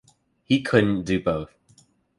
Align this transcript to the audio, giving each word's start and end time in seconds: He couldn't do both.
He 0.45 0.63
couldn't 0.63 1.03
do 1.03 1.19
both. 1.21 1.53